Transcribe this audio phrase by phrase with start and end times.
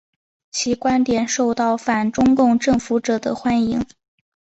[0.49, 3.85] 其观点受到反中共政府者的欢迎。